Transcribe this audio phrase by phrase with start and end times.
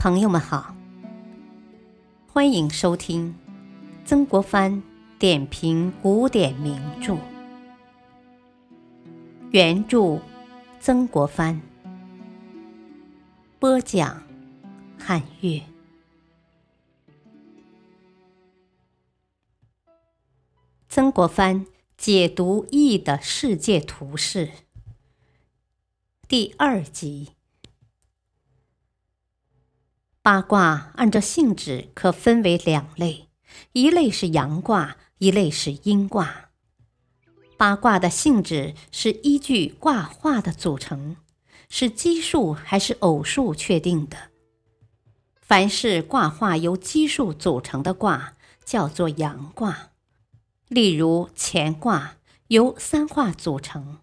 [0.00, 0.74] 朋友们好，
[2.26, 3.34] 欢迎收听
[4.06, 4.82] 曾国藩
[5.18, 7.18] 点评古典名著，
[9.50, 10.18] 原著
[10.80, 11.60] 曾国藩，
[13.58, 14.22] 播讲
[14.98, 15.62] 汉乐。
[20.88, 21.66] 曾国藩
[21.98, 24.48] 解读易的世界图示
[26.26, 27.32] 第二集。
[30.22, 33.30] 八卦按照性质可分为两类，
[33.72, 36.50] 一类是阳卦，一类是阴卦。
[37.56, 41.16] 八卦的性质是依据卦画的组成，
[41.70, 44.16] 是奇数还是偶数确定的。
[45.40, 49.92] 凡是卦画由奇数组成的卦，叫做阳卦。
[50.68, 52.16] 例如乾卦
[52.48, 54.00] 由三画组成，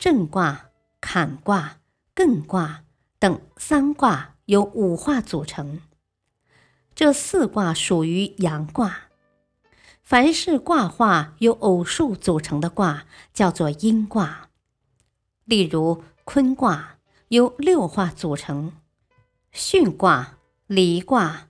[0.00, 0.70] 震卦、
[1.00, 1.78] 坎卦、
[2.16, 2.82] 艮卦
[3.20, 4.34] 等三卦。
[4.48, 5.82] 由五卦组成，
[6.94, 9.08] 这四卦属于阳卦。
[10.02, 14.48] 凡是卦画由偶数组成的卦，叫做阴卦。
[15.44, 16.96] 例如坤卦
[17.28, 18.72] 由六画组成，
[19.52, 21.48] 巽卦、离卦、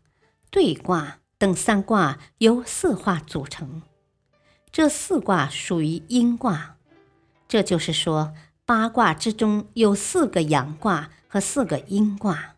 [0.50, 3.82] 兑卦等三卦由四画组成，
[4.72, 6.74] 这四卦属于阴卦。
[7.46, 8.34] 这就是说，
[8.66, 12.56] 八卦之中有四个阳卦和四个阴卦。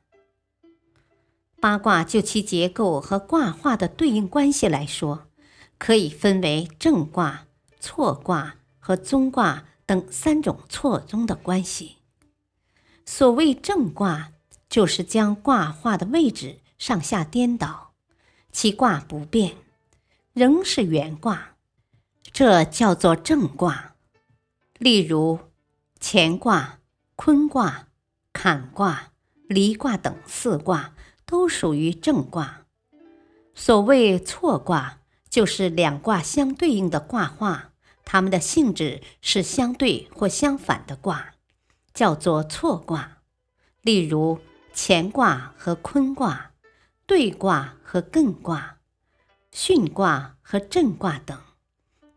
[1.61, 5.27] 八卦就其结构和卦画的对应关系来说，
[5.77, 7.47] 可以分为正卦、
[7.79, 11.97] 错卦和综卦等三种错综的关系。
[13.05, 14.33] 所谓正卦，
[14.71, 17.93] 就是将卦画的位置上下颠倒，
[18.51, 19.57] 其卦不变，
[20.33, 21.57] 仍是原卦，
[22.33, 23.97] 这叫做正卦。
[24.79, 25.41] 例如
[26.01, 26.79] 乾卦、
[27.17, 27.89] 坤卦、
[28.33, 29.13] 坎卦、
[29.47, 30.95] 离卦等四卦。
[31.31, 32.67] 都属于正卦。
[33.55, 34.99] 所谓错卦，
[35.29, 37.71] 就是两卦相对应的卦画，
[38.05, 41.35] 它们的性质是相对或相反的卦，
[41.95, 43.19] 叫做错卦。
[43.83, 44.41] 例如
[44.75, 46.51] 乾卦和坤卦、
[47.07, 48.79] 兑卦和艮卦、
[49.55, 51.39] 巽卦和震卦等，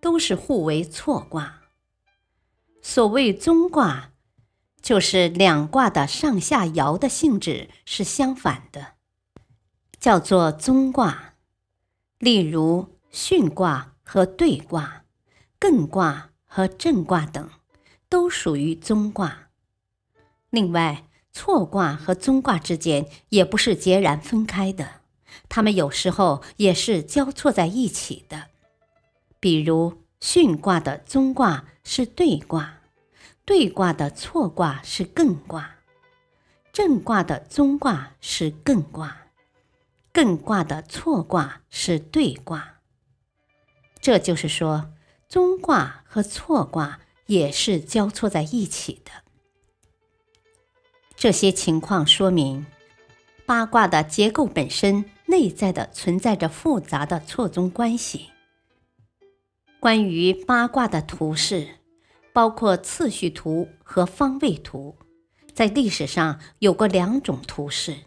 [0.02, 1.62] 都是互为错卦。
[2.82, 4.10] 所谓中卦，
[4.82, 8.93] 就是两卦的上下爻的性质是相反的。
[10.04, 11.36] 叫做综卦，
[12.20, 15.06] 例如巽卦和兑卦、
[15.58, 17.50] 艮卦和震卦等，
[18.10, 19.48] 都属于综卦。
[20.50, 25.04] 另外，错卦和综卦之间也不是截然分开的，
[25.48, 28.50] 它们有时候也是交错在一起的。
[29.40, 32.80] 比如，巽卦的综卦是兑卦，
[33.46, 35.76] 兑卦的错卦是艮卦，
[36.74, 39.23] 震卦的综卦是艮卦。
[40.14, 42.82] 艮卦的错卦是兑卦，
[44.00, 44.94] 这就是说，
[45.28, 49.12] 中卦和错卦也是交错在一起的。
[51.16, 52.68] 这些情况说明，
[53.48, 58.30] 八卦的结构本身内在的存在着复杂的错综关系。
[59.80, 61.80] 关于八卦的图示，
[62.32, 64.96] 包括次序图和方位图，
[65.56, 67.98] 在历史上有过两种图示。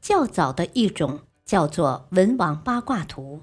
[0.00, 3.42] 较早的一种叫做文王八卦图，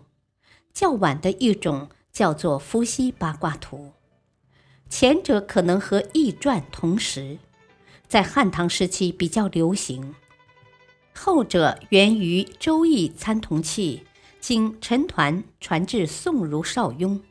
[0.74, 3.94] 较晚的一种叫做伏羲八卦图。
[4.90, 7.38] 前者可能和易传同时，
[8.08, 10.14] 在汉唐时期比较流行；
[11.14, 14.04] 后者源于《周易》参同器，
[14.40, 17.22] 经陈抟传至宋儒邵雍。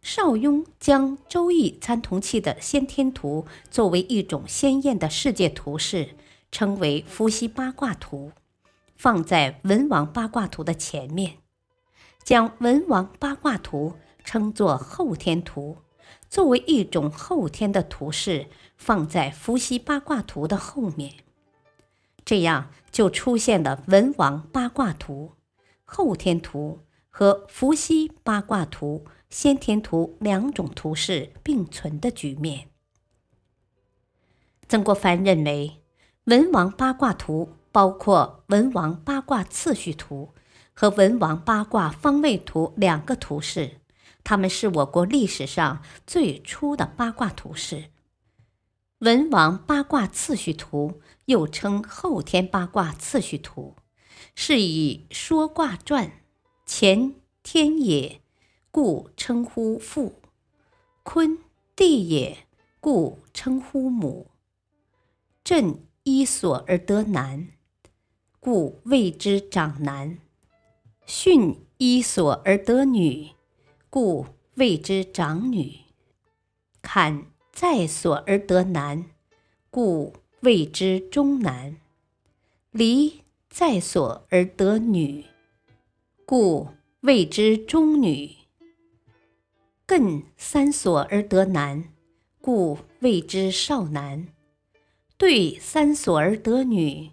[0.00, 6.14] 邵雍将《周易》参同器的先天图作为一种鲜艳的世界图示。
[6.50, 8.32] 称为伏羲八卦图，
[8.96, 11.38] 放在文王八卦图的前面，
[12.24, 13.94] 将文王八卦图
[14.24, 15.76] 称作后天图，
[16.28, 21.12] 作为一种后天的图示，放在伏羲八卦图的后面。
[22.24, 25.32] 这样就出现了文王八卦图、
[25.84, 26.80] 后天图
[27.10, 32.68] 和伏羲八卦图、先天图两种图示并存的局面。
[34.66, 35.82] 曾国藩认为。
[36.28, 40.34] 文王八卦图包括文王八卦次序图
[40.74, 43.80] 和文王八卦方位图两个图示，
[44.22, 47.84] 它们是我国历史上最初的八卦图示。
[48.98, 53.76] 文王八卦次序图又称后天八卦次序图，
[54.34, 56.12] 是以说卦传
[56.66, 58.20] 乾天也，
[58.70, 60.20] 故称呼父；
[61.02, 61.38] 坤
[61.74, 62.46] 地也，
[62.80, 64.26] 故称呼母；
[65.42, 65.87] 震。
[66.08, 67.48] 依所而得男，
[68.40, 70.16] 故谓之长男；
[71.06, 73.32] 巽依所而得女，
[73.90, 74.24] 故
[74.54, 75.80] 谓之长女；
[76.80, 79.04] 坎在所而得男，
[79.68, 81.74] 故谓之中男；
[82.70, 83.20] 离
[83.50, 85.26] 在所而得女，
[86.24, 86.68] 故
[87.00, 88.46] 谓之中女；
[89.86, 91.84] 艮三所而得男，
[92.40, 94.28] 故谓之少男；
[95.18, 97.10] 对三所而得女，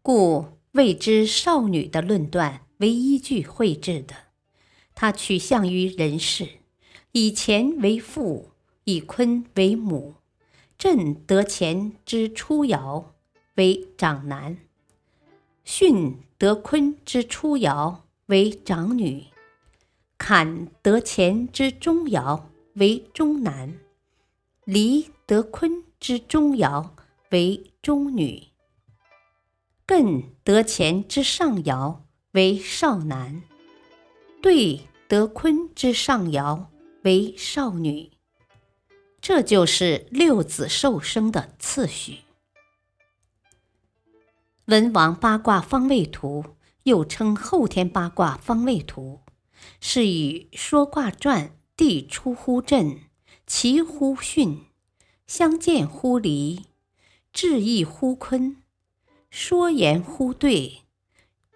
[0.00, 4.14] 故谓之少女的论断为依据绘制的，
[4.94, 6.48] 它取向于人事，
[7.12, 8.52] 以乾为父，
[8.84, 10.14] 以坤为母。
[10.78, 13.04] 震得乾之初爻
[13.56, 14.56] 为长男，
[15.66, 19.24] 巽得坤之初爻为长女，
[20.16, 22.44] 坎得乾之中爻
[22.74, 23.78] 为中男，
[24.64, 26.90] 离得坤之中爻
[27.30, 28.48] 为中女。
[29.86, 32.00] 艮得乾之上爻
[32.32, 33.42] 为少男，
[34.42, 36.66] 兑得坤之上爻
[37.02, 38.10] 为少女。
[39.20, 42.18] 这就是六子受生的次序。
[44.66, 46.44] 文王八卦方位图
[46.82, 49.20] 又称后天八卦方位图，
[49.80, 53.00] 是与说卦传地出乎震，
[53.46, 54.62] 其乎巽，
[55.28, 56.66] 相见乎离，
[57.38, 58.56] 志意乎坤。
[59.28, 60.84] 说言乎兑，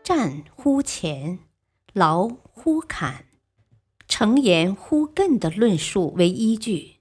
[0.05, 1.39] 战乎乾，
[1.95, 3.25] 劳乎坎，
[4.07, 6.97] 成言乎艮的论述为依据，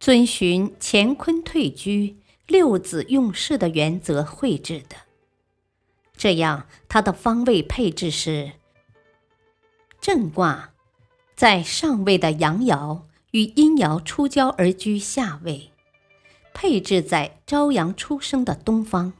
[0.00, 2.16] 遵循乾坤退居、
[2.46, 4.96] 六子用事的原则绘制的。
[6.16, 8.52] 这样，它的方位配置是：
[10.00, 10.72] 震卦
[11.36, 13.02] 在上位的阳爻
[13.32, 15.72] 与阴爻出交而居下位，
[16.52, 19.12] 配置在朝阳出生的东方。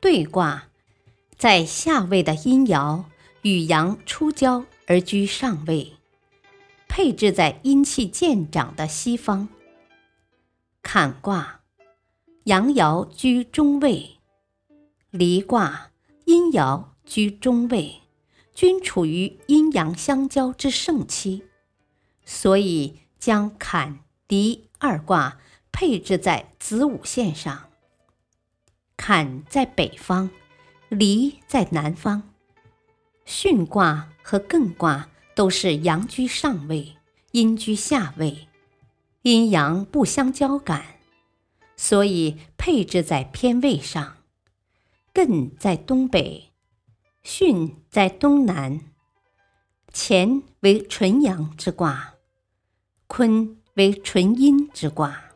[0.00, 0.68] 兑卦
[1.36, 3.04] 在下位的阴爻
[3.42, 5.94] 与阳出交而居上位，
[6.88, 9.48] 配置在阴气渐长的西方。
[10.82, 11.60] 坎卦
[12.44, 14.18] 阳爻居中位，
[15.10, 15.90] 离卦
[16.24, 18.00] 阴爻居中位，
[18.54, 21.44] 均处于阴阳相交之盛期，
[22.24, 25.38] 所以将坎离二卦
[25.72, 27.70] 配置在子午线上。
[28.96, 30.30] 坎在北方，
[30.88, 32.30] 离在南方。
[33.26, 36.96] 巽卦和艮卦都是阳居上位，
[37.32, 38.48] 阴居下位，
[39.22, 40.98] 阴阳不相交感，
[41.76, 44.16] 所以配置在偏位上。
[45.14, 46.50] 艮在东北，
[47.24, 48.80] 巽在东南。
[49.92, 52.14] 乾为纯阳之卦，
[53.08, 55.29] 坤为纯阴之卦，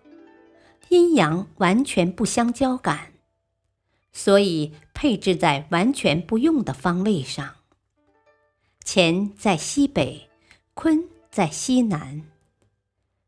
[0.95, 3.15] 阴阳完全不相交感。
[4.13, 7.57] 所以配置在完全不用的方位上。
[8.85, 10.29] 乾在西北，
[10.73, 12.23] 坤在西南。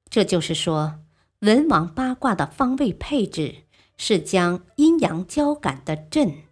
[0.09, 1.01] 这就是说，
[1.41, 3.65] 文王八卦的方位配置
[3.97, 6.45] 是将阴阳交感的震、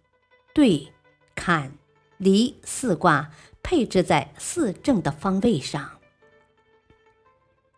[0.53, 0.91] 兑、
[1.33, 1.77] 坎、
[2.17, 3.31] 离四卦
[3.63, 5.91] 配置在四正的方位上，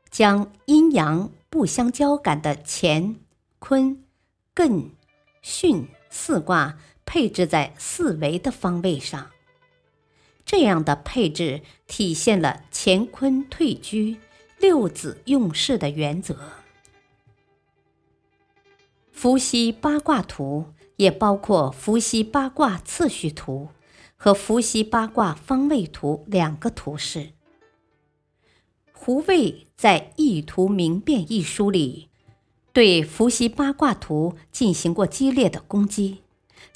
[0.09, 3.17] 将阴阳不相交感的乾、
[3.59, 4.03] 坤、
[4.55, 4.91] 艮、
[5.43, 5.87] 巽。
[6.09, 9.29] 四卦配置在四维的方位上，
[10.45, 14.17] 这样的配置体现了乾坤退居、
[14.57, 16.39] 六子用事的原则。
[19.11, 23.69] 伏羲八卦图也包括伏羲八卦次序图
[24.15, 27.33] 和伏羲八卦方位图两个图式。
[28.93, 32.09] 胡卫在《易图明辨》一书里。
[32.77, 36.21] 对伏羲八卦图进行过激烈的攻击，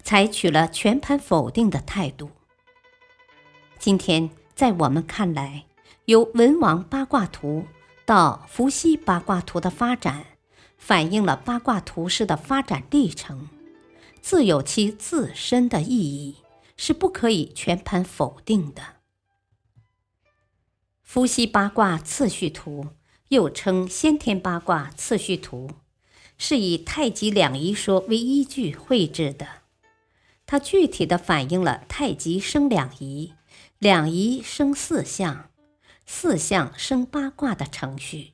[0.01, 2.31] 采取了全盘否定的态度。
[3.77, 5.65] 今天在我们看来，
[6.05, 7.67] 由文王八卦图
[8.03, 10.25] 到伏羲八卦图的发展，
[10.75, 13.50] 反映了八卦图式的发展历程，
[14.20, 16.38] 自有其自身的意义，
[16.75, 18.81] 是不可以全盘否定的。
[21.03, 22.88] 伏羲八卦次序图
[23.27, 25.70] 又称先天八卦次序图。
[26.43, 29.48] 是以太极两仪说为依据绘制的，
[30.48, 33.33] 它具体的反映了太极生两仪，
[33.77, 35.51] 两仪生四象，
[36.07, 38.31] 四象生八卦的程序。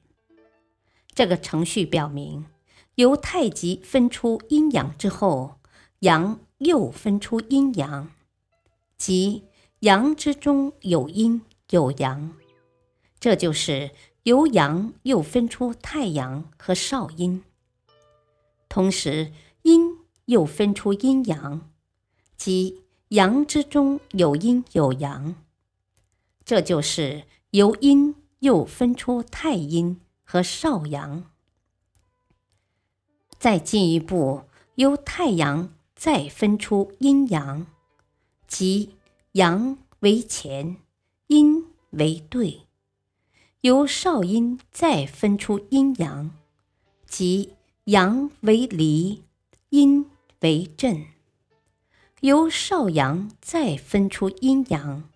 [1.14, 2.46] 这个程序表明，
[2.96, 5.60] 由太极分出阴阳之后，
[6.00, 8.10] 阳又分出阴阳，
[8.98, 9.44] 即
[9.80, 12.38] 阳之中有阴有阳，
[13.20, 13.92] 这就是
[14.24, 17.44] 由阳又分出太阳和少阴。
[18.70, 19.32] 同时，
[19.64, 21.70] 阴又分出阴阳，
[22.36, 25.36] 即阳之中有阴有阳。
[26.46, 31.30] 这就是由阴又分出太阴和少阳，
[33.38, 34.44] 再进一步
[34.76, 37.68] 由太阳再分出阴阳，
[38.48, 38.96] 即
[39.34, 40.78] 阳为乾，
[41.28, 42.62] 阴为兑；
[43.62, 46.32] 由少阴再分出阴阳，
[47.06, 47.54] 即
[47.88, 49.24] 阳为离，
[49.70, 50.06] 阴
[50.42, 51.06] 为震；
[52.20, 55.10] 由少阳再分出阴阳，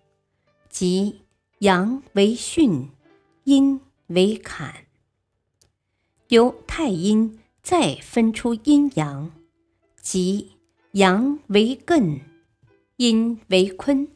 [0.70, 1.20] 即。
[1.58, 2.88] 阳为巽，
[3.44, 4.86] 阴为坎。
[6.28, 9.30] 由太阴再分出阴阳，
[10.00, 10.52] 即
[10.92, 12.22] 阳为艮，
[12.96, 14.08] 阴为坤。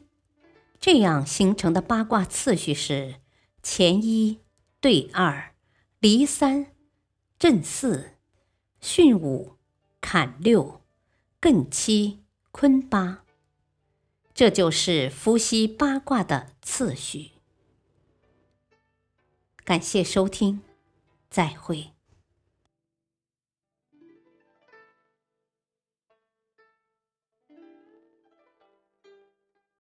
[0.79, 3.21] 这样形成的八卦次序是：
[3.63, 4.39] 乾一，
[4.81, 5.53] 兑二，
[5.99, 6.73] 离三，
[7.39, 8.16] 震四，
[8.81, 9.57] 巽五，
[9.99, 10.81] 坎六，
[11.41, 13.23] 艮七，坤八。
[14.33, 17.31] 这就是伏羲八卦的次序。
[19.63, 20.61] 感谢收听，
[21.29, 21.96] 再会。